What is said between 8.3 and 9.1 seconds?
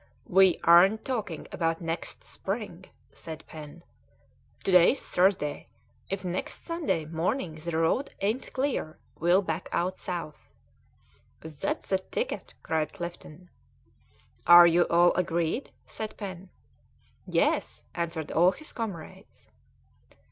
clear,